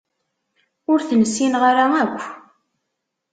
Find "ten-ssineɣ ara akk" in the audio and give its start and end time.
1.09-2.19